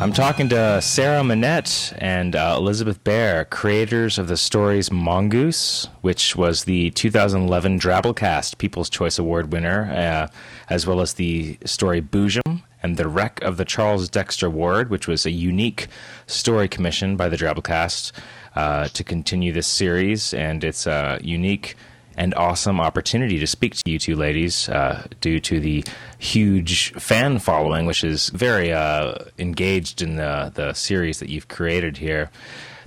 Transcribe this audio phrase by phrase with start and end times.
[0.00, 6.36] I'm talking to Sarah Monette and uh, Elizabeth Bear, creators of the stories Mongoose, which
[6.36, 10.28] was the 2011 Drabblecast People's Choice Award winner, uh,
[10.70, 15.08] as well as the story Boojum and The Wreck of the Charles Dexter Ward, which
[15.08, 15.88] was a unique
[16.28, 18.12] story commission by the Drabblecast
[18.54, 20.32] uh, to continue this series.
[20.32, 21.74] And it's a unique
[22.18, 25.84] and awesome opportunity to speak to you two ladies uh, due to the
[26.18, 31.96] huge fan following, which is very uh, engaged in the, the series that you've created
[31.96, 32.28] here.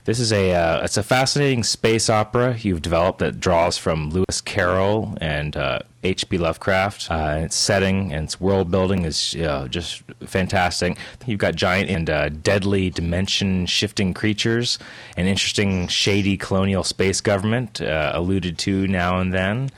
[0.04, 4.42] This is a uh, it's a fascinating space opera you've developed that draws from Lewis
[4.42, 5.56] Carroll and
[6.04, 6.38] H.P.
[6.38, 7.12] Uh, Lovecraft.
[7.12, 9.34] Uh, its setting and its world building is
[9.70, 10.98] just fantastic.
[11.28, 14.80] You've got giant and uh, deadly dimension shifting creatures,
[15.18, 19.70] an interesting shady colonial space government uh, alluded to now and then,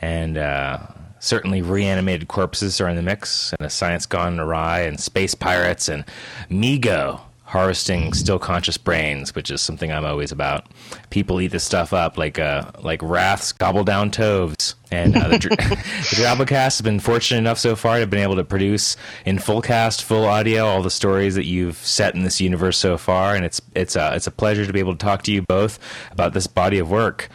[0.00, 0.78] and uh,
[1.18, 5.88] certainly reanimated corpses are in the mix, and a science gone awry, and space pirates,
[5.88, 6.04] and
[6.48, 7.20] Mi-Go
[7.52, 10.68] harvesting still conscious brains, which is something I'm always about.
[11.10, 14.74] People eat this stuff up like uh, like raths gobble down toves.
[14.90, 18.36] And uh, the, the Drabblecast has been fortunate enough so far to have been able
[18.36, 22.40] to produce in full cast, full audio, all the stories that you've set in this
[22.40, 23.36] universe so far.
[23.36, 25.78] And it's it's a it's a pleasure to be able to talk to you both
[26.10, 27.28] about this body of work.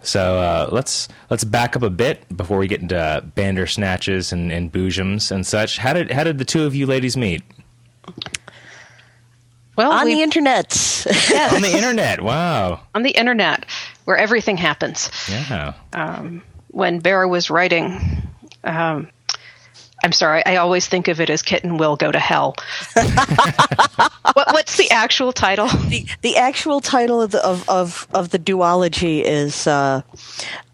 [0.00, 4.72] So uh, let's let's back up a bit before we get into Bandersnatches and, and
[4.72, 5.76] Boojums and such.
[5.76, 7.42] How did how did the two of you ladies meet?
[9.76, 11.06] Well, on we, the internet.
[11.06, 11.54] Yes.
[11.54, 12.20] on the internet.
[12.20, 12.80] Wow.
[12.94, 13.66] On the internet,
[14.04, 15.10] where everything happens.
[15.28, 15.74] Yeah.
[15.92, 18.22] Um, when Bear was writing,
[18.64, 19.08] um,
[20.04, 22.56] I'm sorry, I always think of it as Kitten Will Go to Hell.
[22.92, 25.68] what, what's the actual title?
[25.68, 30.02] The, the actual title of the, of, of, of the duology is uh,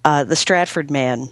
[0.05, 1.29] uh, The Stratford Man.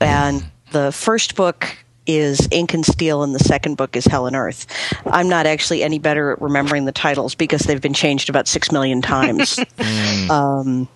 [0.00, 1.76] And the first book
[2.08, 4.66] is Ink and Steel, and the second book is Hell and Earth.
[5.06, 8.72] I'm not actually any better at remembering the titles because they've been changed about six
[8.72, 9.60] million times.
[10.30, 10.88] um,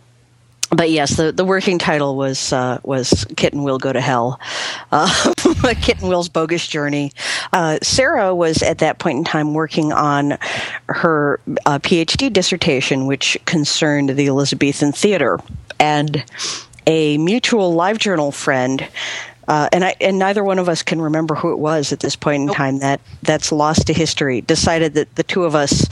[0.74, 4.40] but yes, the, the working title was uh, was Kitten Will Go to Hell,
[4.92, 5.34] uh,
[5.82, 7.12] Kitten Will's Bogus Journey.
[7.52, 10.38] Uh, Sarah was at that point in time working on
[10.88, 15.38] her uh, PhD dissertation, which concerned the Elizabethan theater,
[15.78, 16.24] and
[16.86, 18.88] a mutual LiveJournal friend
[19.48, 22.16] uh, and I and neither one of us can remember who it was at this
[22.16, 24.40] point in time that that's lost to history.
[24.40, 25.86] Decided that the two of us,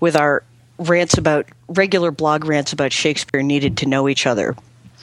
[0.00, 0.42] with our
[0.78, 4.54] rants about regular blog rants about Shakespeare, needed to know each other,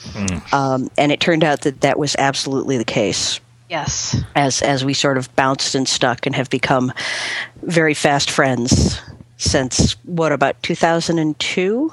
[0.02, 0.52] mm.
[0.52, 3.40] um, and it turned out that that was absolutely the case.
[3.68, 6.92] Yes, as as we sort of bounced and stuck and have become
[7.62, 9.00] very fast friends
[9.36, 11.92] since what about two thousand and two.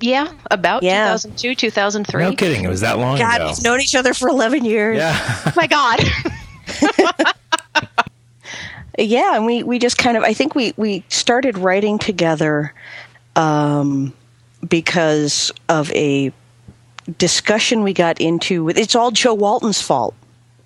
[0.00, 1.12] Yeah, about yeah.
[1.12, 2.22] 2002, 2003.
[2.22, 2.64] No kidding.
[2.64, 3.48] It was that long God, ago.
[3.48, 4.98] we've known each other for 11 years.
[4.98, 5.42] Yeah.
[5.46, 6.00] oh my God.
[8.98, 12.72] yeah, and we, we just kind of, I think we, we started writing together
[13.34, 14.14] um,
[14.68, 16.32] because of a
[17.16, 18.68] discussion we got into.
[18.68, 20.14] It's all Jo Walton's fault.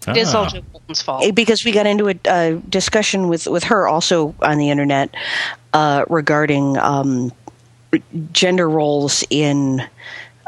[0.09, 1.25] It is all Jo Walton's fault.
[1.25, 5.15] Eh, because we got into a, a, discussion with, with her also on the internet
[5.73, 6.77] uh, regarding.
[6.77, 7.33] Um,
[8.33, 9.83] gender roles in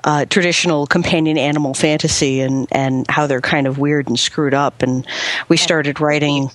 [0.04, 4.82] uh, traditional companion animal fantasy and, and how they're kind of weird and screwed up.
[4.82, 5.06] And
[5.48, 6.50] we started writing.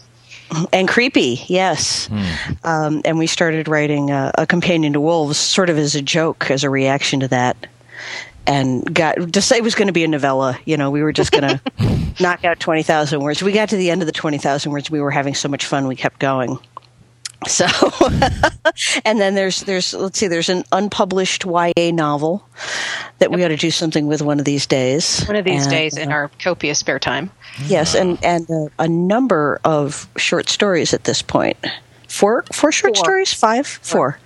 [0.74, 2.08] And creepy, yes.
[2.08, 2.24] Hmm.
[2.64, 6.50] Um, and we started writing a, a companion to wolves, sort of as a joke,
[6.50, 7.68] as a reaction to that
[8.50, 10.58] and got to say it was going to be a novella.
[10.66, 13.44] You know, we were just going to knock out 20,000 words.
[13.44, 14.90] We got to the end of the 20,000 words.
[14.90, 16.58] We were having so much fun, we kept going.
[17.48, 17.66] So,
[19.06, 22.46] and then there's there's let's see, there's an unpublished YA novel
[23.20, 25.24] that we got to do something with one of these days.
[25.26, 27.32] One of these and, days in uh, our copious spare time.
[27.66, 31.58] Yes, and and uh, a number of short stories at this point.
[32.10, 33.06] Four four short Four.
[33.06, 34.20] stories, five, four.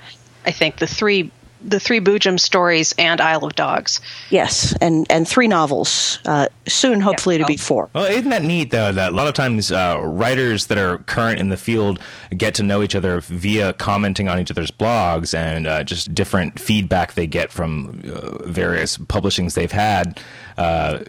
[0.45, 1.31] I think the three
[1.63, 4.01] the three Boojum stories and Isle of Dogs.
[4.29, 6.19] Yes, and and three novels.
[6.25, 7.89] Uh, soon, hopefully, to be four.
[7.93, 8.91] Well, isn't that neat though?
[8.91, 11.99] That a lot of times uh, writers that are current in the field
[12.35, 16.59] get to know each other via commenting on each other's blogs and uh, just different
[16.59, 20.19] feedback they get from uh, various publishings they've had.
[20.57, 20.99] Uh,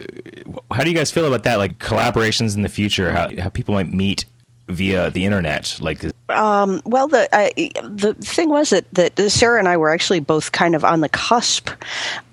[0.71, 1.57] how do you guys feel about that?
[1.57, 4.25] Like collaborations in the future, how how people might meet
[4.67, 7.49] via the internet, like um, well, the uh,
[7.83, 11.09] the thing was that that Sarah and I were actually both kind of on the
[11.09, 11.69] cusp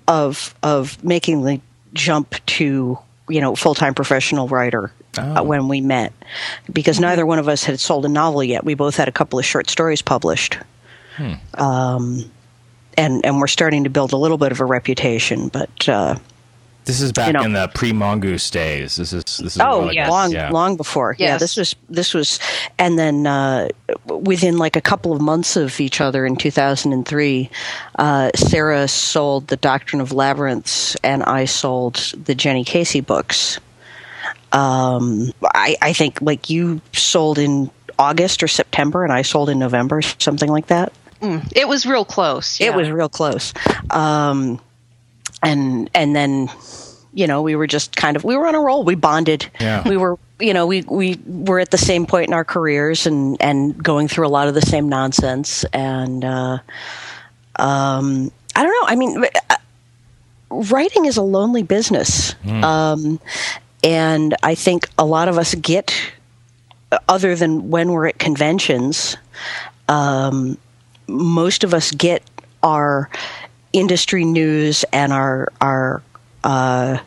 [0.07, 1.61] of of making the
[1.93, 2.97] jump to
[3.29, 5.43] you know full time professional writer uh, Oh.
[5.43, 6.11] when we met,
[6.71, 8.63] because neither one of us had sold a novel yet.
[8.65, 10.57] We both had a couple of short stories published.
[11.53, 12.31] Um,
[12.97, 16.15] and and we're starting to build a little bit of a reputation, but uh,
[16.85, 17.43] This is back You know.
[17.43, 18.97] in the pre-mongoose days.
[18.97, 20.09] This is this is Oh, like- yes.
[20.09, 20.49] long, yeah.
[20.51, 21.15] long before.
[21.17, 22.39] Yeah, this was this was,
[22.77, 23.69] and then uh,
[24.07, 27.49] within like a couple of months of each other in 2003,
[27.99, 31.95] uh, Sarah sold the Doctrine of Labyrinths, and I sold
[32.25, 33.59] the Jenny Casey books.
[34.51, 39.57] Um, I, I think like you sold in August or September, and I sold in
[39.59, 40.91] November, something like that.
[41.55, 42.59] It was real close.
[42.59, 43.53] It was real close.
[43.89, 44.59] Um,
[45.43, 46.49] and and then
[47.13, 48.83] you know we were just kind of we were on a roll.
[48.83, 49.49] We bonded.
[49.59, 49.87] Yeah.
[49.87, 53.37] We were you know we we were at the same point in our careers and
[53.41, 56.57] and going through a lot of the same nonsense and uh,
[57.57, 58.87] um, I don't know.
[58.87, 59.23] I mean.
[59.49, 59.55] uh,
[60.69, 63.19] Writing is a lonely business, um,
[63.83, 65.91] and I think a lot of us get,
[67.07, 69.17] other than when we're at conventions,
[69.89, 70.59] um,
[71.07, 72.21] most of us get
[72.61, 73.09] our
[73.73, 76.01] industry news and our our
[76.43, 76.99] uh,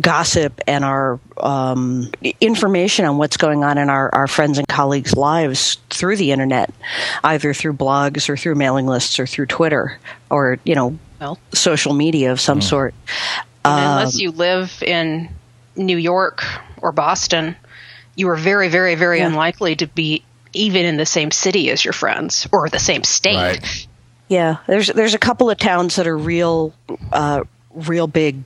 [0.00, 2.10] gossip and our um,
[2.40, 6.72] information on what's going on in our, our friends and colleagues' lives through the internet,
[7.24, 9.98] either through blogs or through mailing lists or through Twitter
[10.30, 11.38] or you know Well.
[11.52, 12.94] social media of some sort.
[13.64, 15.28] And unless you live in
[15.76, 16.44] New York
[16.80, 17.56] or Boston,
[18.14, 19.26] you are very, very, very Yeah.
[19.26, 20.22] unlikely to be
[20.52, 23.36] even in the same city as your friends or the same state.
[23.36, 23.86] Right.
[24.28, 26.74] Yeah, there's there's a couple of towns that are real,
[27.12, 27.44] uh,
[27.74, 28.42] real big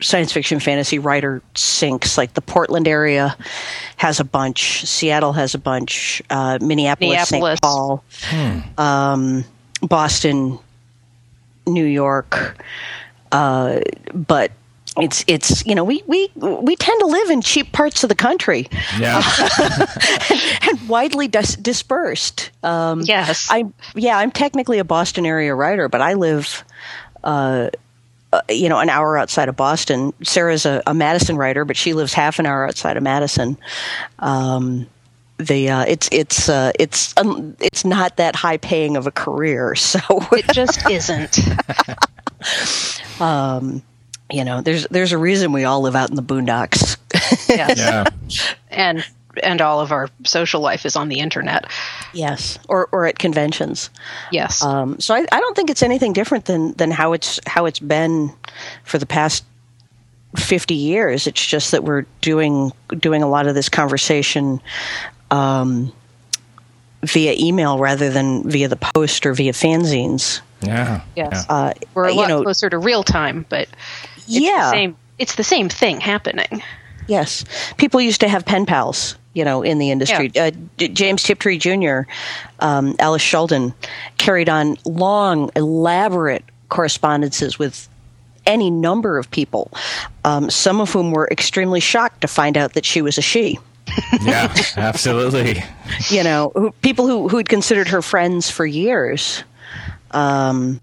[0.00, 2.16] science fiction fantasy writer sinks.
[2.16, 3.36] Like the Portland area
[3.96, 4.84] has a bunch.
[4.86, 6.22] Seattle has a bunch.
[6.30, 7.58] Uh, Minneapolis, Minneapolis.
[7.60, 7.62] St.
[7.62, 8.04] Paul,
[8.78, 9.44] um,
[9.82, 10.58] Boston,
[11.66, 12.56] New York.
[13.32, 13.80] Uh,
[14.12, 14.52] but
[14.96, 18.14] it's it's you know we we we tend to live in cheap parts of the
[18.14, 18.68] country
[18.98, 19.22] Yeah.
[20.62, 22.50] and widely dis- dispersed.
[22.62, 23.48] Um, Yes.
[23.50, 23.64] I
[23.94, 26.64] yeah, I'm technically a Boston area writer, but I live,
[27.24, 27.70] uh,
[28.32, 30.12] uh, you know, an hour outside of Boston.
[30.22, 33.56] Sarah's a, a Madison writer, but she lives half an hour outside of Madison.
[34.20, 34.86] Um,
[35.38, 39.74] the uh, it's it's uh, it's um, it's not that high paying of a career,
[39.90, 39.98] so
[40.30, 41.40] It just isn't.
[44.30, 46.96] you know, there's there's a reason we all live out in the boondocks.
[47.48, 47.78] Yes.
[47.78, 48.54] yeah.
[48.70, 49.04] And
[49.42, 51.66] and all of our social life is on the internet.
[52.12, 53.90] yes, or or at conventions.
[54.32, 54.62] Yes.
[54.62, 57.78] Um, so I, I don't think it's anything different than than how it's how it's
[57.78, 58.32] been
[58.84, 59.44] for the past
[60.36, 61.26] fifty years.
[61.26, 64.60] It's just that we're doing doing a lot of this conversation
[65.30, 65.92] um,
[67.02, 70.40] via email rather than via the post or via fanzines.
[70.62, 71.02] Yeah.
[71.16, 71.46] Yes.
[71.48, 71.54] Yeah.
[71.54, 73.68] Uh, We're a you lot know, closer to real time, but
[74.26, 76.62] it's yeah, the same it's the same thing happening.
[77.06, 77.44] Yes,
[77.76, 80.32] people used to have pen pals, you know, in the industry.
[80.38, 82.02] Uh, J- James Tiptree Jr.,
[82.60, 83.74] um, Alice Sheldon
[84.16, 87.88] carried on long, elaborate correspondences with
[88.46, 89.70] any number of people,
[90.24, 93.58] um, some of whom were extremely shocked to find out that she was a she.
[94.22, 94.54] yeah.
[94.76, 95.62] Absolutely.
[96.08, 99.44] You know, who, people who who had considered her friends for years.
[100.10, 100.80] Um,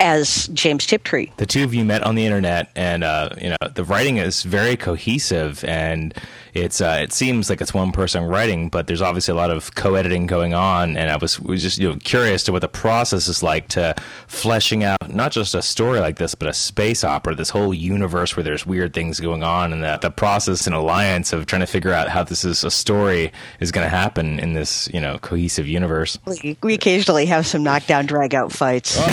[0.00, 1.30] as James Tiptree.
[1.36, 4.42] the two of you met on the internet and uh, you know the writing is
[4.42, 6.14] very cohesive and
[6.54, 9.74] it's uh, it seems like it's one person writing but there's obviously a lot of
[9.74, 13.26] co-editing going on and i was, was just you know curious to what the process
[13.28, 13.94] is like to
[14.26, 18.36] fleshing out not just a story like this but a space opera this whole universe
[18.36, 21.66] where there's weird things going on and the, the process and alliance of trying to
[21.66, 25.18] figure out how this is a story is going to happen in this you know
[25.18, 29.00] cohesive universe We, we occasionally have some knockdown, drag out fights.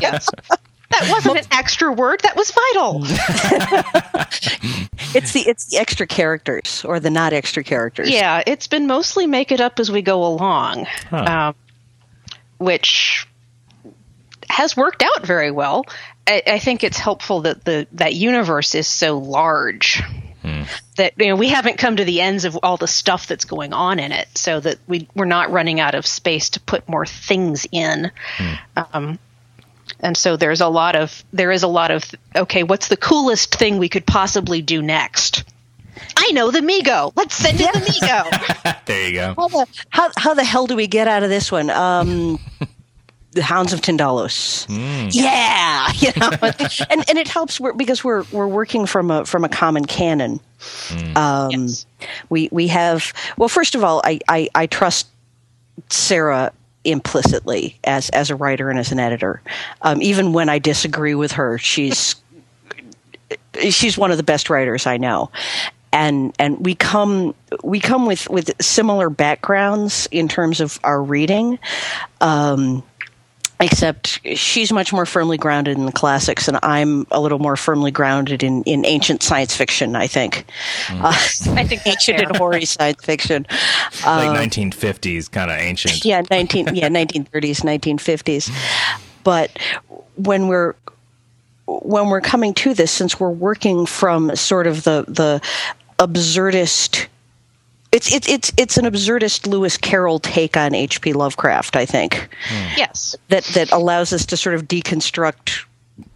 [0.00, 0.28] Yes.
[0.90, 3.02] that wasn't an extra word, that was vital.
[5.14, 8.10] It's the it's the extra characters or the not extra characters.
[8.10, 11.16] Yeah, it's been mostly make it up as we go along, Huh.
[11.48, 11.54] um,
[12.58, 13.26] which
[14.48, 15.84] has worked out very well.
[16.26, 20.02] I, I think it's helpful that the that universe is so large
[20.96, 23.74] that you know we haven't come to the ends of all the stuff that's going
[23.74, 27.04] on in it, so that we we're not running out of space to put more
[27.04, 28.10] things in.
[28.94, 29.18] Um,
[30.00, 32.04] and so there's a lot of there is a lot of
[32.36, 35.44] okay, what's the coolest thing we could possibly do next?
[36.16, 37.12] I know the Mi-Go.
[37.16, 38.72] Let's send in the Mi-Go.
[38.86, 41.50] there you go How the, how, how the hell do we get out of this
[41.50, 41.70] one?
[41.70, 42.38] Um,
[43.32, 44.66] the Hounds of Tindalos.
[45.12, 46.30] Yeah, you know,
[46.90, 50.40] and and it helps we're, because we're we're working from a from a common canon.
[51.16, 51.86] Um, Yes.
[52.30, 55.08] We we have well, first of all, I, I, I trust
[55.88, 56.52] Sarah
[56.90, 59.40] implicitly as as a writer and as an editor.
[59.82, 62.16] Um, even when I disagree with her, she's
[63.70, 65.30] she's one of the best writers I know.
[65.92, 71.58] And and we come we come with, with similar backgrounds in terms of our reading.
[72.20, 72.82] Um,
[73.60, 77.90] except she's much more firmly grounded in the classics, and I'm a little more firmly
[77.90, 79.96] grounded in, in ancient science fiction.
[79.96, 80.44] I think,
[80.86, 81.02] mm.
[81.02, 81.08] uh,
[81.58, 83.46] I think ancient and hoary science fiction,
[84.04, 86.04] like 1950s, um, kind of ancient.
[86.04, 88.50] Yeah, 19 yeah 1930s, 1950s.
[89.24, 89.58] But
[90.16, 90.74] when we're
[91.66, 95.40] when we're coming to this, since we're working from sort of the the
[95.98, 97.08] absurdist
[97.92, 101.12] it's it's it's it's an absurdist Lewis Carroll take on H.P.
[101.12, 102.28] Lovecraft, I think.
[102.48, 102.68] Hmm.
[102.76, 105.64] Yes, that that allows us to sort of deconstruct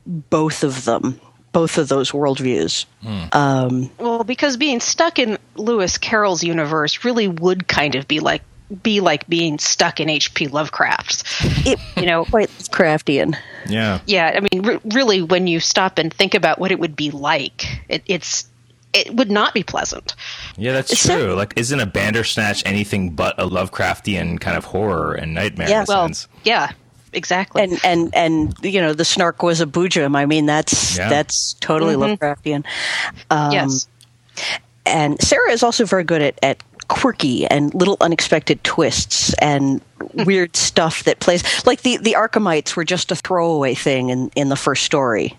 [0.06, 1.20] both of them,
[1.52, 2.84] both of those worldviews.
[3.02, 3.24] Hmm.
[3.32, 8.42] Um, well, because being stuck in Lewis Carroll's universe really would kind of be like
[8.82, 10.48] be like being stuck in H.P.
[10.48, 11.24] Lovecraft's.
[11.66, 13.36] It, you know, quite Craftian.
[13.66, 14.32] Yeah, yeah.
[14.36, 17.82] I mean, re- really, when you stop and think about what it would be like,
[17.88, 18.48] it, it's
[18.92, 20.14] it would not be pleasant.
[20.56, 21.34] Yeah, that's it's true.
[21.34, 25.68] like, isn't a Bandersnatch anything but a Lovecraftian kind of horror and nightmare?
[25.68, 26.28] Yeah, well, sense?
[26.44, 26.72] yeah,
[27.12, 27.62] exactly.
[27.62, 30.16] And and and you know, the snark was a boojum.
[30.16, 31.08] I mean, that's yeah.
[31.08, 32.22] that's totally mm-hmm.
[32.22, 32.64] Lovecraftian.
[33.30, 33.88] Um, yes.
[34.84, 39.80] And Sarah is also very good at, at quirky and little unexpected twists and
[40.26, 44.48] weird stuff that plays like the the Arkhamites were just a throwaway thing in in
[44.48, 45.36] the first story.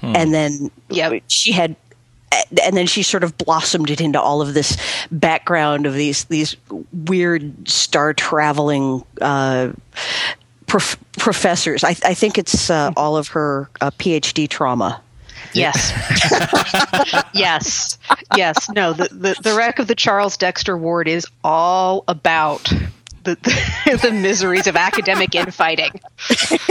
[0.00, 0.16] Hmm.
[0.16, 1.76] And then yeah, she had
[2.62, 4.76] and then she sort of blossomed it into all of this
[5.10, 6.56] background of these these
[6.92, 9.72] weird star traveling uh,
[10.66, 11.84] prof- professors.
[11.84, 15.02] I, I, think it's uh, all of her uh, PhD trauma.
[15.52, 15.92] Yes.
[17.34, 17.98] yes.
[18.36, 18.70] Yes.
[18.70, 22.64] No, the, the, the wreck of the Charles Dexter Ward is all about
[23.24, 25.92] the, the, the miseries of academic infighting.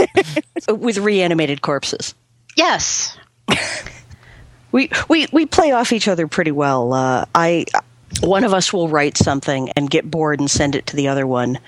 [0.68, 2.14] With reanimated corpses.
[2.56, 3.16] Yes
[4.72, 6.92] we we we play off each other pretty well.
[6.92, 7.66] Uh, I
[8.20, 11.26] one of us will write something and get bored and send it to the other
[11.26, 11.58] one,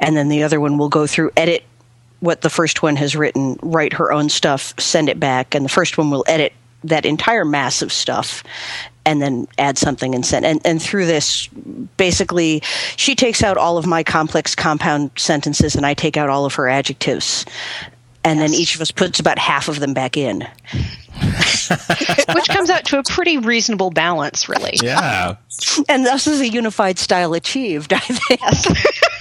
[0.00, 1.64] and then the other one will go through edit
[2.20, 5.68] what the first one has written, write her own stuff, send it back, and the
[5.68, 8.42] first one will edit that entire mass of stuff
[9.06, 11.48] and then add something and send and, and through this
[11.96, 12.60] basically
[12.96, 16.54] she takes out all of my complex compound sentences and i take out all of
[16.54, 17.44] her adjectives
[18.24, 18.50] and yes.
[18.50, 20.40] then each of us puts about half of them back in.
[22.34, 24.76] Which comes out to a pretty reasonable balance, really.
[24.82, 25.36] Yeah.
[25.88, 28.40] And thus is a unified style achieved, I think.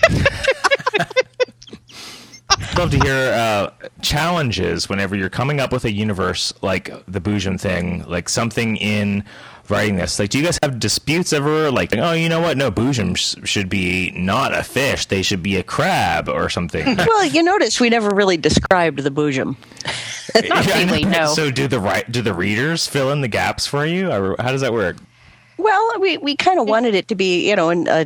[2.78, 3.70] love to hear uh,
[4.02, 9.24] challenges whenever you're coming up with a universe like the Boojum thing, like something in
[9.70, 10.20] writing this?
[10.20, 11.72] Like, do you guys have disputes ever?
[11.72, 12.58] Like, oh, you know what?
[12.58, 16.96] No, boojum sh- should be not a fish; they should be a crab or something.
[16.98, 19.56] well, you notice we never really described the boojum.
[20.50, 21.28] not really, no.
[21.34, 24.52] So, do the right do the readers fill in the gaps for you, or how
[24.52, 24.98] does that work?
[25.58, 28.06] Well, we, we kind of wanted it to be, you know, an uh,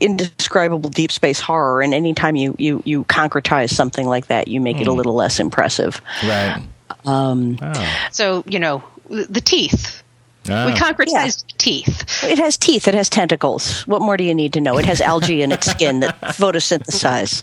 [0.00, 4.78] indescribable deep space horror, and anytime you, you, you concretize something like that, you make
[4.78, 4.82] mm.
[4.82, 4.96] it a hmm.
[4.96, 6.02] little less impressive.
[6.24, 6.62] Right.
[7.04, 8.06] Um, oh.
[8.10, 10.02] So, you know, the teeth.
[10.48, 10.66] Oh.
[10.66, 11.54] We concretized yeah.
[11.58, 12.24] teeth.
[12.24, 12.88] It has teeth.
[12.88, 13.86] It has tentacles.
[13.86, 14.78] What more do you need to know?
[14.78, 17.42] It has algae in its skin that photosynthesize.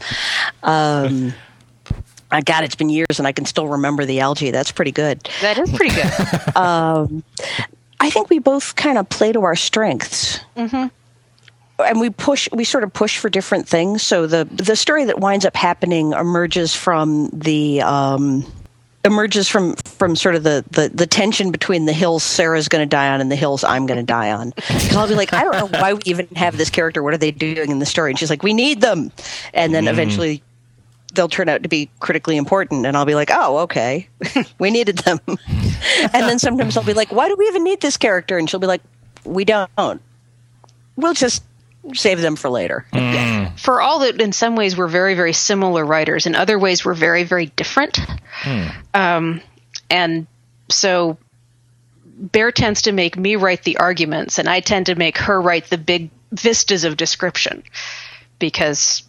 [0.64, 1.34] Um,
[2.32, 4.52] I got it's been years and I can still remember the algae.
[4.52, 5.30] That's pretty good.
[5.42, 6.56] That is pretty good.
[6.56, 7.24] um,
[8.00, 10.40] I think we both kind of play to our strengths.
[10.58, 10.88] Mm-hmm.
[11.84, 14.04] And we push, we sort of push for different things.
[14.04, 18.46] So the the story that winds up happening emerges from the um,
[19.04, 22.90] emerges from from sort of the, the, the tension between the hills Sarah's going to
[22.90, 24.50] die on and the hills I'm going to die on.
[24.50, 27.02] Because I'll be like, I don't know why we even have this character.
[27.02, 28.12] What are they doing in the story?
[28.12, 29.14] And she's like, we need them.
[29.54, 29.92] And then mm.
[29.92, 30.44] eventually
[31.14, 32.86] they'll turn out to be critically important.
[32.86, 34.10] And I'll be like, oh, okay,
[34.60, 35.22] we needed them.
[35.28, 38.38] and then sometimes I'll be like, why do we even need this character?
[38.38, 38.82] And she'll be like,
[39.24, 40.02] we don't.
[40.98, 41.46] We'll just
[41.94, 42.86] save them for later.
[42.92, 43.58] Mm.
[43.58, 46.26] For all that, in some ways, we're very, very similar writers.
[46.26, 48.02] In other ways, we're very, very different.
[48.42, 48.74] Mm.
[48.94, 49.42] Um,
[49.90, 50.28] and
[50.70, 51.18] so
[52.06, 55.70] Bear tends to make me write the arguments, and I tend to make her write
[55.70, 57.64] the big vistas of description
[58.40, 59.04] because,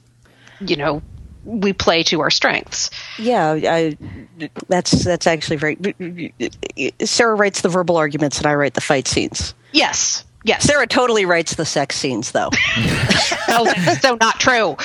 [0.60, 1.02] you know,
[1.44, 2.90] we play to our strengths.
[3.18, 3.98] Yeah, I,
[4.68, 6.32] that's that's actually very.
[7.04, 9.54] Sarah writes the verbal arguments, and I write the fight scenes.
[9.72, 10.64] Yes, Yes.
[10.64, 12.50] Sarah totally writes the sex scenes, though.
[13.48, 14.76] oh, so not true.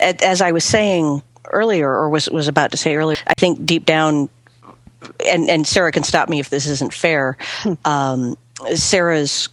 [0.00, 1.22] As I was saying
[1.52, 4.28] earlier, or was was about to say earlier, I think deep down,
[5.26, 7.36] and and Sarah can stop me if this isn't fair.
[7.62, 7.72] Hmm.
[7.84, 8.38] Um,
[8.74, 9.48] Sarah's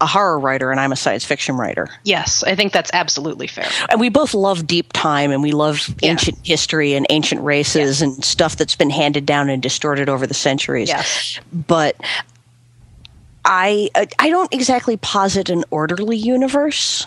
[0.00, 1.88] a horror writer and I'm a science fiction writer.
[2.04, 3.68] Yes, I think that's absolutely fair.
[3.88, 6.10] And we both love deep time and we love yeah.
[6.10, 8.08] ancient history and ancient races yeah.
[8.08, 10.88] and stuff that's been handed down and distorted over the centuries.
[10.88, 11.40] Yes.
[11.50, 11.96] But
[13.44, 13.88] I
[14.18, 17.06] I don't exactly posit an orderly universe,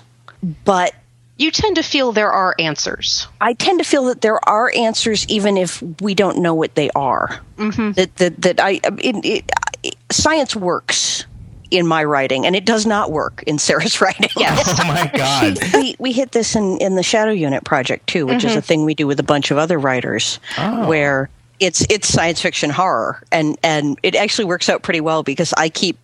[0.65, 0.95] but
[1.39, 3.27] You tend to feel there are answers.
[3.39, 6.91] I tend to feel that there are answers, even if we don't know what they
[6.91, 7.39] are.
[7.57, 7.93] Mm-hmm.
[7.93, 9.51] That that that I it,
[9.83, 11.25] it, science works
[11.71, 14.29] in my writing, and it does not work in Sarah's writing.
[14.35, 14.79] Yes.
[14.81, 15.57] Oh my God.
[15.73, 18.83] we, we hit this in, in the Shadow Unit project too, which is a thing
[18.83, 21.29] we do with a bunch of other writers, where
[21.61, 25.69] it's it's science fiction horror, and and it actually works out pretty well because I
[25.69, 25.97] keep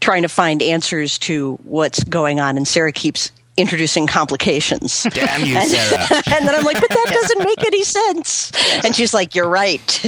[0.00, 5.02] trying to find answers to what's going on, and Sarah keeps introducing complications.
[5.10, 6.22] Damn you, Sarah.
[6.32, 8.52] and then I'm like, but that doesn't make any sense.
[8.84, 9.80] And she's like, you're right.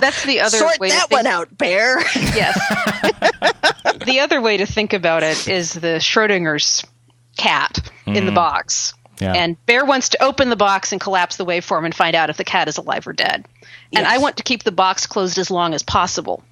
[0.00, 1.12] That's the other Sort way that to think.
[1.12, 1.98] one out, Bear.
[2.14, 2.58] Yes.
[4.04, 6.84] the other way to think about it is the Schrodinger's
[7.36, 8.94] cat in the box.
[9.20, 9.32] Yeah.
[9.32, 12.36] And Bear wants to open the box and collapse the waveform and find out if
[12.36, 13.46] the cat is alive or dead.
[13.92, 14.06] And Yes.
[14.12, 16.42] I want to keep the box closed as long as possible.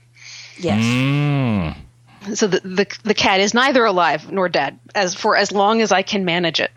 [0.58, 0.82] yes.
[0.82, 1.76] Mm.
[2.34, 5.92] So the, the the cat is neither alive nor dead as for as long as
[5.92, 6.70] I can manage it.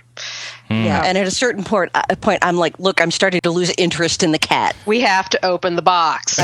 [0.70, 1.04] Yeah.
[1.06, 4.24] And at a certain point, uh, point, I'm like, look, I'm starting to lose interest
[4.24, 4.76] in the cat.
[4.86, 6.40] We have to open the box.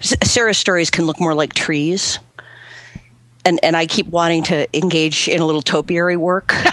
[0.22, 2.18] Sarah's stories can look more like trees.
[3.46, 6.54] And, and I keep wanting to engage in a little topiary work.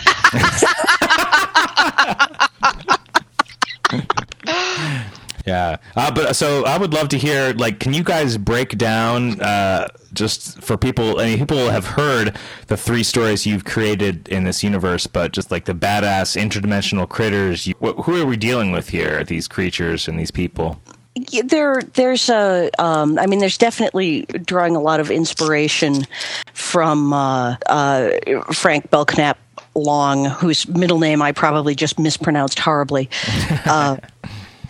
[5.46, 7.54] Yeah, uh, but so I would love to hear.
[7.54, 11.20] Like, can you guys break down uh, just for people?
[11.20, 15.50] I mean, people have heard the three stories you've created in this universe, but just
[15.52, 17.66] like the badass interdimensional critters.
[17.66, 19.24] You, wh- who are we dealing with here?
[19.24, 20.80] These creatures and these people.
[21.16, 26.06] Yeah, there there's a um, I mean there's definitely drawing a lot of inspiration
[26.54, 28.12] from uh, uh,
[28.54, 29.38] Frank Belknap
[29.76, 33.10] Long, whose middle name I probably just mispronounced horribly,
[33.66, 33.98] uh,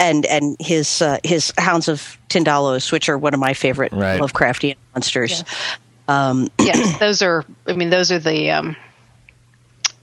[0.01, 4.19] and and his uh, his Hounds of Tindalos, which are one of my favorite Right.
[4.19, 5.43] Lovecraftian monsters.
[6.09, 7.45] yes, those are.
[7.67, 8.75] I mean, those are the um,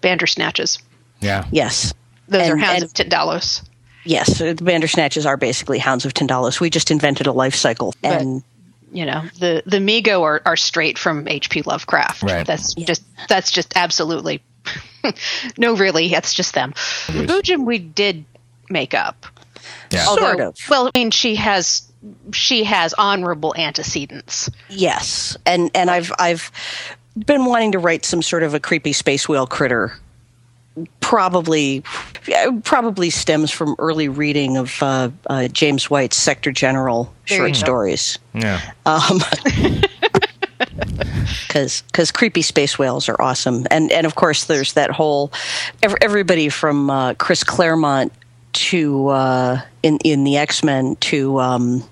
[0.03, 0.79] Bandersnatches.
[1.21, 1.93] Yeah, Yes,
[2.29, 3.65] Those are Hounds and- of Tindalos.
[4.05, 6.61] yes, the Bandersnatches are basically Hounds of Tindalos.
[6.61, 8.43] We just invented a life cycle, and
[8.93, 11.63] You know, the the Mi-Go are, are straight from H.P.
[11.63, 12.23] Lovecraft.
[12.23, 12.47] Right.
[12.47, 14.41] That's just that's just absolutely
[15.59, 16.73] no, really, that's just them.
[17.09, 18.25] Boojum we did
[18.71, 19.27] make up.
[19.91, 20.05] Yeah.
[20.05, 20.57] Sort of.
[20.69, 21.83] Well, I mean, she has
[22.33, 24.51] she has honorable antecedents.
[24.69, 26.51] Yes, and and I've I've
[27.27, 29.93] been wanting to write some sort of a creepy space whale critter.
[31.01, 31.83] Probably,
[32.63, 38.19] probably stems from early reading of uh, uh, James White's Sector General There short stories.
[38.33, 38.61] yeah.
[41.49, 45.33] because because creepy space whales are awesome, and and of course there's that whole
[45.83, 48.13] ev- everybody from uh, Chris Claremont
[48.59, 51.89] to uh, in in the X Men to um,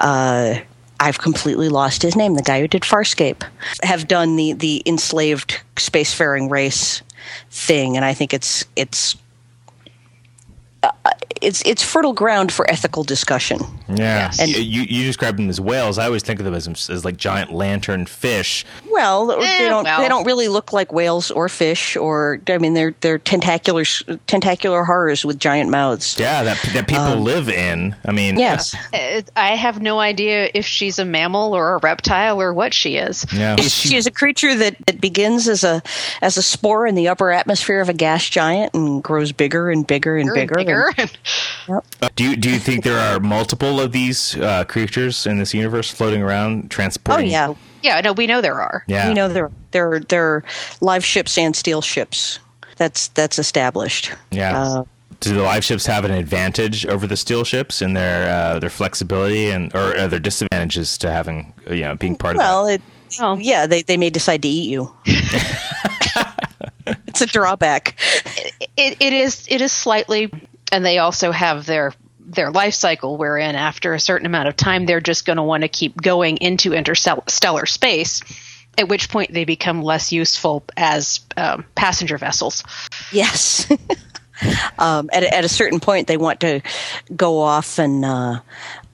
[0.00, 0.56] uh,
[1.00, 2.34] I've completely lost his name.
[2.34, 3.42] The guy who did Farscape
[3.82, 7.02] have done the the enslaved spacefaring race
[7.50, 9.16] thing, and I think it's it's.
[10.82, 10.90] Uh,
[11.40, 13.58] It's it's fertile ground for ethical discussion.
[13.88, 13.96] Yeah,
[14.30, 14.38] Yes.
[14.40, 15.98] and you you described them as whales.
[15.98, 18.64] I always think of them as as like giant lantern fish.
[18.90, 19.82] Well, they Eh, don't.
[19.84, 20.00] well.
[20.00, 23.84] They don't really look like whales or fish, or I mean, they're they're tentacular
[24.28, 26.16] tentacular horrors with giant mouths.
[26.18, 27.96] Yeah, that that people Um, live in.
[28.06, 32.40] I mean, Yes, Uh, I have no idea if she's a mammal or a reptile
[32.40, 33.26] or what she is.
[33.32, 33.56] yeah.
[33.56, 35.82] she is a creature that, that begins as a
[36.20, 39.86] as a spore in the upper atmosphere of a gas giant and grows bigger and
[39.86, 40.54] bigger and bigger.
[40.54, 40.71] bigger.
[42.16, 45.90] Do you do you think there are multiple of these uh, creatures in this universe
[45.90, 47.28] floating around transporting?
[47.28, 47.62] oh transporting?
[47.82, 48.84] yeah, yeah, no, we know there are.
[48.86, 49.08] yeah.
[49.08, 50.42] you know they're they're they're
[50.80, 52.38] live ships and steel ships.
[52.76, 54.12] That's that's established.
[54.30, 54.60] Yeah.
[54.60, 54.84] Uh,
[55.20, 58.70] do the live ships have an advantage over the steel ships in their uh, their
[58.70, 62.74] flexibility and or are there disadvantages to having uh, you know being part well, of
[62.74, 62.82] it,
[63.20, 63.36] Oh.
[63.36, 64.92] yeah, they they may decide to eat you.
[67.06, 67.94] it's a drawback.
[68.76, 70.32] It, it is it is slightly,
[70.72, 74.86] and they also have their their life cycle wherein after a certain amount of time
[74.86, 78.22] they're just going to want to keep going into interstellar space.
[78.78, 82.64] At which point they become less useful as um, passenger vessels.
[83.12, 83.70] Yes.
[84.78, 86.62] um, at, a- at a certain point, they want to
[87.14, 88.40] go off and uh,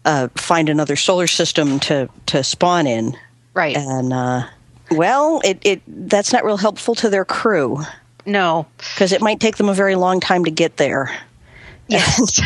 [0.05, 3.17] uh, find another solar system to, to spawn in.
[3.55, 3.77] Right.
[3.77, 4.49] And, uh,
[4.91, 7.79] well, it, it that's not real helpful to their crew
[8.27, 8.67] no.
[8.79, 11.17] because it might take them a very long time to get there.
[11.89, 12.41] Yes.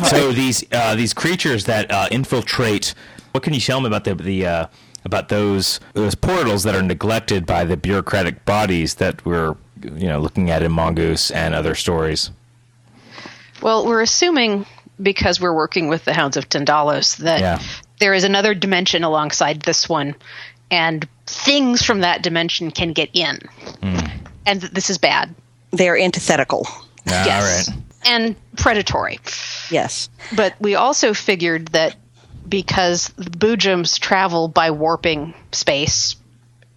[0.10, 2.94] so these uh, these creatures that uh, infiltrate.
[3.32, 4.66] What can you tell me about the the uh,
[5.04, 10.20] about those those portals that are neglected by the bureaucratic bodies that we're you know
[10.20, 12.30] looking at in Mongoose and other stories?
[13.62, 14.66] Well, we're assuming
[15.02, 17.58] because we're working with the Hounds of Tindalos that Yeah.
[17.98, 20.14] there is another dimension alongside this one,
[20.70, 23.38] and things from that dimension can get in.
[24.46, 25.34] And th- this is bad.
[25.72, 26.66] they are antithetical.
[27.08, 27.68] Ah, yes.
[27.68, 27.83] All right.
[28.04, 29.20] And predatory.
[29.70, 30.08] Yes.
[30.36, 31.96] But we also figured that
[32.48, 36.16] because the Boojums travel by warping space,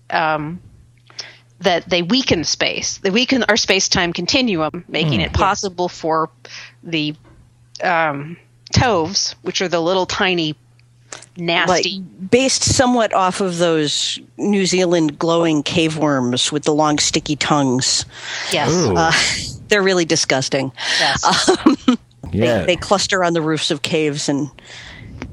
[0.10, 0.62] um,
[1.60, 3.00] that they weaken space.
[3.00, 6.30] They weaken our space time continuum, making it possible for
[6.84, 7.16] the
[7.84, 8.38] um,
[8.72, 10.56] Toves, which are the little tiny,
[11.36, 12.00] nasty.
[12.00, 17.36] Like based somewhat off of those New Zealand glowing cave worms with the long sticky
[17.36, 18.06] tongues.
[18.52, 19.57] yes.
[19.68, 19.70] Ooh.
[19.70, 20.72] They're really disgusting.
[21.00, 21.58] yes.
[22.32, 22.66] yeah.
[22.66, 24.50] They cluster on the roofs of caves and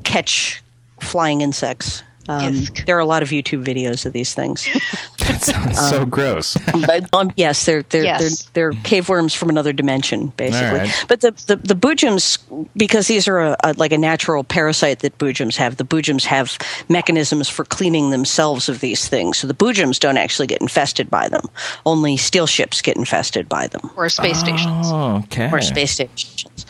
[0.04, 0.62] catch
[1.00, 2.02] flying insects.
[2.28, 4.66] Um, there are a lot of YouTube videos of these things.
[5.34, 6.56] that sounds so gross.
[6.86, 8.42] But, um, yes, they're they're, Yes.
[8.52, 10.66] they're they're cave worms from another dimension, basically.
[10.80, 11.04] All right.
[11.08, 12.38] But the the, the boojums,
[12.76, 15.76] because these are a, a, like a natural parasite that boojums have.
[15.76, 16.56] The boojums have
[16.88, 21.28] mechanisms for cleaning themselves of these things, so the boojums don't actually get infested by
[21.28, 21.46] them.
[21.84, 24.86] Only steel ships get infested by them, or space stations.
[24.88, 25.50] Oh, okay.
[25.50, 26.66] or space stations.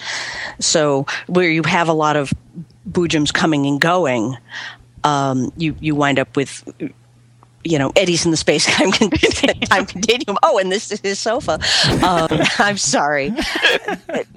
[0.60, 2.32] So where you have a lot of
[2.88, 4.36] boojums coming and going,
[5.04, 6.64] um, you you wind up with
[7.64, 9.10] you know eddies in the space time, con-
[9.68, 10.38] time continuum.
[10.42, 11.58] Oh, and this is his sofa.
[12.04, 13.32] Um, I'm sorry.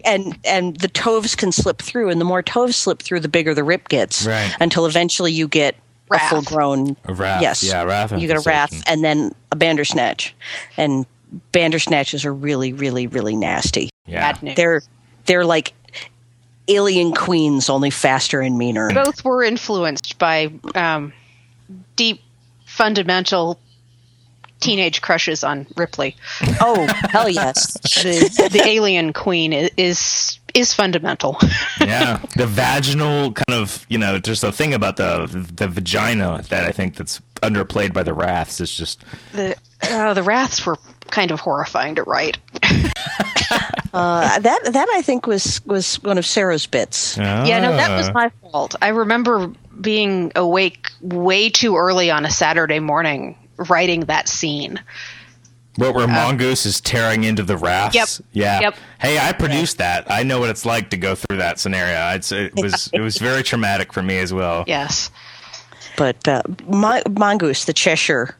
[0.05, 3.53] and and the toves can slip through, and the more toves slip through, the bigger
[3.53, 4.25] the rip gets.
[4.25, 4.51] Right.
[4.59, 5.75] Until eventually you get
[6.09, 6.31] Rath.
[6.31, 7.63] a full grown A rath, Yes.
[7.63, 10.33] yeah, rath You get a rath, and then a bandersnatch,
[10.77, 11.05] and
[11.51, 13.89] bandersnatches are really, really, really nasty.
[14.05, 14.31] Yeah.
[14.31, 14.55] Bad news.
[14.55, 14.81] They're
[15.25, 15.73] they're like
[16.69, 18.89] alien queens, only faster and meaner.
[18.93, 21.13] both were influenced by um,
[21.95, 22.21] deep,
[22.77, 23.59] fundamental
[24.59, 26.15] teenage crushes on Ripley.
[26.61, 27.73] Oh hell yes!
[28.03, 31.37] The, the alien queen is is fundamental.
[31.81, 36.65] yeah, the vaginal kind of you know, there's a thing about the the vagina that
[36.65, 38.61] I think that's underplayed by the raths.
[38.61, 40.77] It's just the uh, the raths were
[41.09, 42.37] kind of horrifying to write.
[43.93, 47.17] Uh, that that I think was was one of Sarah's bits.
[47.17, 48.11] Yeah, no, that was Ah.
[48.13, 48.75] my fault.
[48.81, 53.37] I remember being awake way too early on a Saturday morning
[53.69, 54.79] writing that scene.
[55.77, 57.95] What where mongoose is tearing into the raths?
[57.95, 58.09] Yep.
[58.33, 58.59] Yeah.
[58.61, 58.75] Yep.
[58.99, 60.09] Hey, I produced that.
[60.09, 62.15] I know what it's like to go through that scenario.
[62.15, 64.63] It's, it was it was very traumatic for me as well.
[64.65, 65.11] Yes.
[65.95, 68.35] But uh, Mon- mongoose, the Cheshire,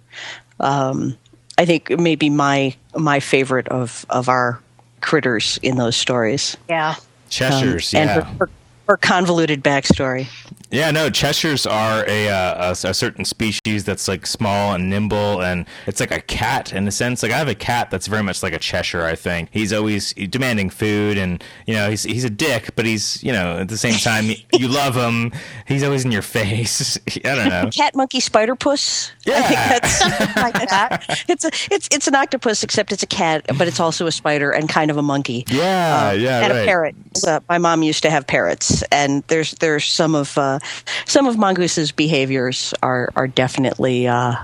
[0.60, 1.16] um,
[1.60, 4.60] I think maybe my my favorite of of our
[5.02, 6.58] critters in those stories.
[6.68, 6.90] Yeah.
[6.90, 6.96] Um,
[7.30, 8.22] Cheshires, and yeah.
[8.22, 8.50] her, her,
[8.88, 10.28] her convoluted backstory.
[10.70, 15.42] Yeah, no, Cheshires are a, uh, a a certain species that's like small and nimble,
[15.42, 17.24] and it's like a cat in a sense.
[17.24, 19.04] Like I have a cat that's very much like a Cheshire.
[19.04, 23.24] I think he's always demanding food, and you know he's he's a dick, but he's
[23.24, 25.32] you know at the same time you love him.
[25.68, 26.98] He's always in your face.
[27.24, 27.70] I don't know.
[27.74, 29.12] Cat, monkey, spider, puss.
[29.28, 29.70] I think Yeah.
[29.70, 31.24] that's something like that.
[31.30, 34.52] It's a it's it's an octopus, except it's a cat, but it's also a spider
[34.52, 35.46] and kind of a monkey.
[35.50, 36.62] Yeah, yeah, and right.
[36.62, 36.96] a parrot.
[37.26, 40.57] Uh, my mom used to have parrots, and there's there's some of uh,
[41.06, 44.08] some of Mongoose's behaviors are are definitely.
[44.08, 44.36] Uh,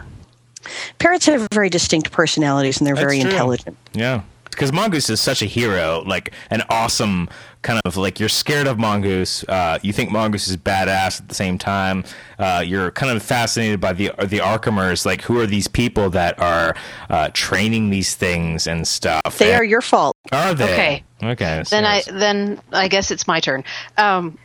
[1.00, 3.30] parrots have very distinct personalities, and they're very true.
[3.30, 3.78] intelligent.
[3.94, 4.22] Yeah.
[4.50, 7.28] Because Mongoose is such a hero, like an awesome
[7.64, 9.44] kind of like you're scared of Mongoose.
[9.50, 12.04] Uh, you think Mongoose is badass at the same time.
[12.38, 15.08] Uh, you're kind of fascinated by the the Arkhamers.
[15.08, 16.76] Like, who are these people that are
[17.10, 19.40] uh, training these things and stuff?
[19.40, 20.16] They And- are your fault.
[20.32, 20.72] Are they?
[20.72, 21.04] Okay.
[21.24, 21.64] Okay.
[21.72, 23.64] Then I then I guess it's my turn.
[23.98, 24.38] Um,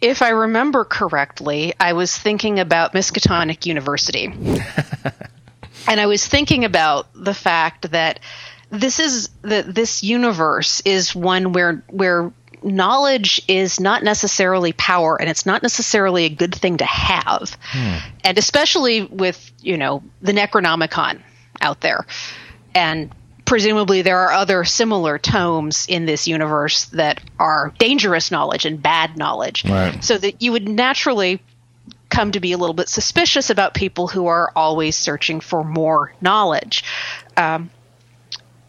[0.00, 4.26] if I remember correctly, I was thinking about Miskatonic University,
[5.88, 8.20] and I was thinking about the fact that
[8.70, 12.32] this is that this universe is one where where
[12.62, 17.56] knowledge is not necessarily power and it's not necessarily a good thing to have.
[17.62, 17.98] Hmm.
[18.24, 21.22] And especially with you know the necronomicon
[21.60, 22.06] out there.
[22.74, 23.12] And
[23.48, 29.16] presumably there are other similar tomes in this universe that are dangerous knowledge and bad
[29.16, 30.04] knowledge Right.
[30.04, 31.40] so that you would naturally
[32.10, 36.12] come to be a little bit suspicious about people who are always searching for more
[36.20, 36.84] knowledge
[37.36, 37.70] um,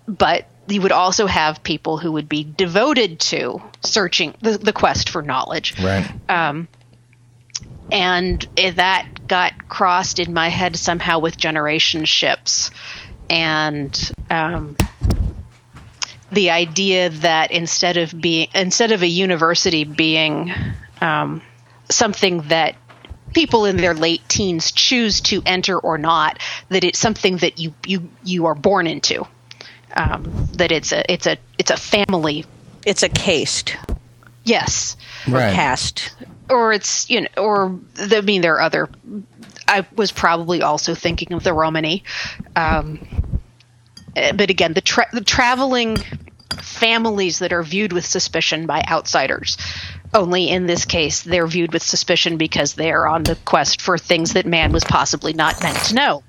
[0.08, 5.10] but you would also have people who would be devoted to searching the, the quest
[5.10, 6.10] for knowledge right.
[7.92, 12.72] and that got crossed in my head somehow with generation ships
[13.30, 14.76] and um,
[16.32, 20.54] the idea that instead of being instead of a university being
[21.02, 21.42] um,
[21.90, 22.76] something that
[23.34, 26.40] people in their late teens choose to enter or not
[26.70, 29.26] that it's something that you you you are born into.
[29.96, 32.46] Um, that it's a it's a it's a family.
[32.86, 33.76] It's a caste.
[34.44, 34.96] Yes.
[35.28, 35.54] Right.
[35.54, 36.16] cast.
[36.50, 38.90] or it's you know or I mean there are other
[39.68, 42.04] I was probably also thinking of the Romany.
[42.56, 43.00] Um,
[44.16, 45.98] Uh, but again, the, tra- the traveling
[46.62, 49.58] families that are viewed with suspicion by outsiders.
[50.14, 53.98] Only in this case, they're viewed with suspicion because they are on the quest for
[53.98, 56.24] things that man was possibly not meant to know.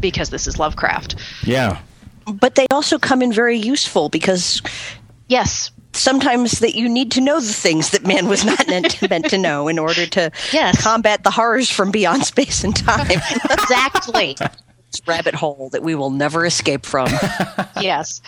[0.00, 1.16] Because this is Lovecraft.
[1.42, 1.80] Yeah.
[2.26, 4.60] But they also come in very useful because
[5.28, 9.28] Yes, sometimes that you need to know the things that man was not meant, meant
[9.30, 10.82] to know in order to Yes.
[10.82, 13.10] combat the horrors from beyond space and time.
[13.50, 14.36] exactly.
[15.06, 17.08] Rabbit hole that we will never escape from.
[17.80, 18.20] yes.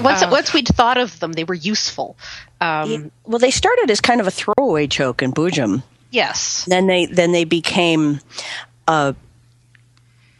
[0.00, 2.16] Once once we'd thought of them, they were useful.
[2.60, 5.82] Um, well, they started as kind of a throwaway joke in Boojum.
[6.10, 6.64] yes.
[6.66, 8.20] Then they then they became
[8.86, 9.14] a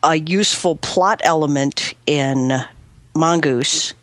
[0.02, 2.52] a useful plot element in
[3.14, 3.94] Mongoose.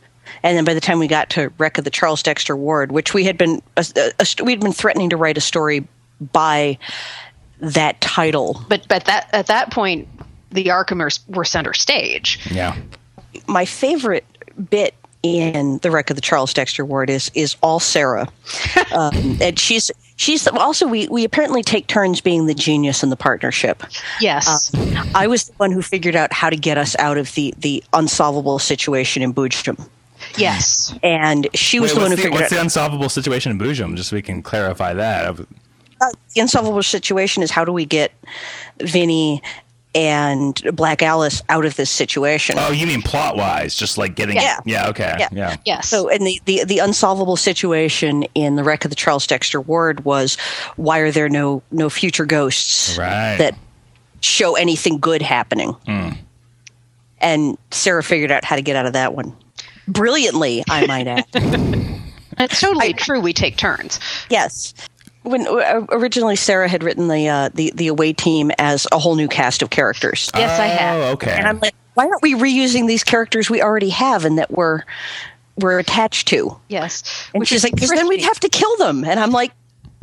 [0.44, 3.14] And then by the time we got to Wreck of the Charles Dexter Ward, which
[3.14, 5.88] we had been a, a, we'd been threatening to write a story
[6.22, 6.78] by
[7.60, 8.62] that title.
[8.70, 10.08] But but that at that point,
[10.52, 12.40] the Arkhamers were center stage.
[12.52, 12.76] Yeah.
[13.48, 14.26] My favorite
[14.70, 18.30] bit in the Wreck of the Charles Dexter Ward is is all Sarah,
[18.94, 23.16] um, and she's she's also we we apparently take turns being the genius in the
[23.18, 23.84] partnership.
[24.22, 24.72] Yes.
[25.14, 27.84] I was the one who figured out how to get us out of the the
[27.94, 29.88] unsolvable situation in Boojum.
[30.38, 30.94] yes.
[31.04, 33.52] And she was Wait, the one who the, figured what's out What's the unsolvable situation
[33.52, 33.96] in Boojum?
[33.96, 35.26] Just so we can clarify that.
[35.40, 35.44] uh,
[36.34, 38.12] the unsolvable situation is how do we get
[38.80, 39.42] Vinnie
[40.00, 42.56] and Black Alice out of this situation.
[42.58, 43.76] Oh, you mean plot wise?
[43.76, 44.38] Just like getting.
[44.38, 44.60] Yeah.
[44.66, 44.88] Yeah.
[44.90, 45.14] Okay.
[45.20, 45.28] Yeah.
[45.34, 45.56] Yeah.
[45.66, 45.90] Yes.
[45.90, 50.06] So, and the, the, the unsolvable situation in the wreck of the Charles Dexter Ward
[50.06, 50.38] was
[50.78, 53.36] why are there no no future ghosts Right.
[53.38, 53.58] that
[54.22, 55.72] show anything good happening?
[55.86, 56.10] Hmm.
[57.20, 59.36] And Sarah figured out how to get out of that one
[59.90, 61.26] brilliantly, I might add.
[62.38, 63.20] That's totally true.
[63.20, 64.00] We take turns.
[64.30, 64.74] yes.
[65.24, 69.16] When uh, originally Sarah had written the uh, the the away team as a whole
[69.16, 71.02] new cast of characters, Yes, I have.
[71.02, 71.32] Oh, okay.
[71.32, 74.84] and I'm like, why aren't we reusing these characters we already have and that we're
[75.58, 76.58] we're attached to?
[76.70, 77.30] Yes.
[77.34, 79.04] And she's like, because then we'd have to kill them.
[79.04, 79.52] And I'm like,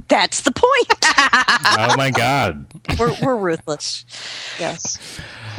[0.09, 0.99] that's the point.
[1.03, 2.67] oh my God.
[2.99, 4.05] we're, we're ruthless.
[4.61, 4.99] Yes.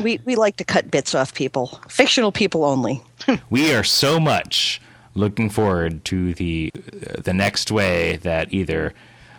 [0.02, 3.02] We, we like to cut bits off people, fictional people only.
[3.50, 4.80] We are so much
[5.15, 8.93] looking forward to the uh, the next way that either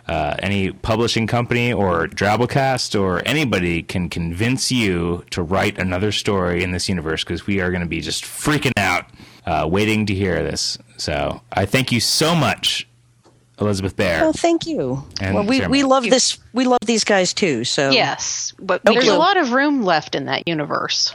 [0.09, 6.63] uh, any publishing company or Drabblecast or anybody can convince you to write another story
[6.63, 9.05] in this universe because we are going to be just freaking out,
[9.45, 10.79] uh, waiting to hear this.
[10.97, 12.87] So I thank you so much,
[13.61, 14.23] Elizabeth Bear.
[14.23, 15.03] Oh, thank you.
[15.21, 16.39] And well, we, Sarah we love this.
[16.53, 17.63] We love these guys too.
[17.63, 18.55] So Yes.
[18.59, 21.13] But No there's a lot of room left in that universe.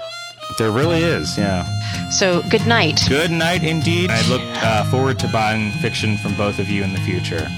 [0.56, 1.64] There really is, yeah.
[2.10, 3.00] So good night.
[3.08, 4.10] Good night indeed.
[4.10, 7.48] I look uh, forward to buying fiction from both of you in the future.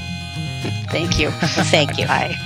[0.90, 1.30] Thank you.
[1.30, 2.06] thank you.
[2.08, 2.36] Bye.